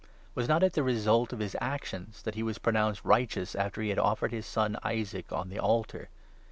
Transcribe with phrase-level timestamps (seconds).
[0.33, 3.89] Was not it the result of his actions that he was pronounced righteous after he
[3.89, 6.09] had offered his son, Isaac, on the altar?